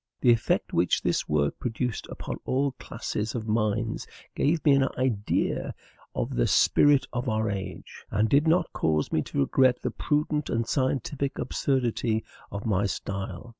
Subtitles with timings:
[0.19, 5.75] The effect which this work produced upon all classes of minds gave me an idea
[6.15, 10.49] of the spirit of our age, and did not cause me to regret the prudent
[10.49, 13.49] and scientific obscurity of my style.